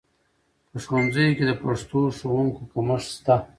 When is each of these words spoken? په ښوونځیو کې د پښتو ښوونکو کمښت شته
په 0.69 0.77
ښوونځیو 0.85 1.35
کې 1.37 1.43
د 1.47 1.51
پښتو 1.63 1.99
ښوونکو 2.17 2.61
کمښت 2.71 3.09
شته 3.15 3.35